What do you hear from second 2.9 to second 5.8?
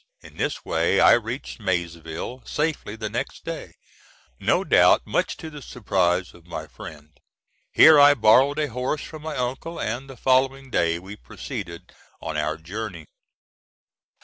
the next day, no doubt much to the